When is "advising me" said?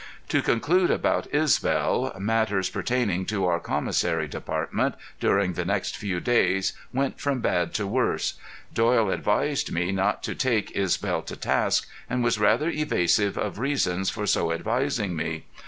14.51-15.45